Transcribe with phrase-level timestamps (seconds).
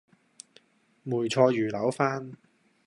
[1.03, 2.33] 梅菜魚柳飯